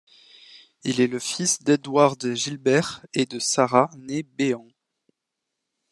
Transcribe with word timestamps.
Il 0.83 0.99
est 0.99 1.05
le 1.05 1.19
fils 1.19 1.61
d’Edward 1.61 2.33
Gilbert 2.33 3.05
et 3.13 3.27
de 3.27 3.37
Sarah 3.37 3.91
née 3.99 4.23
Bean. 4.23 4.65